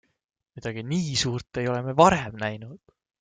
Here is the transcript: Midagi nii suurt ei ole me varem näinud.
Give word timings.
Midagi 0.53 0.81
nii 0.93 1.13
suurt 1.23 1.59
ei 1.61 1.69
ole 1.73 1.79
me 1.89 1.95
varem 2.01 2.33
näinud. 2.45 2.83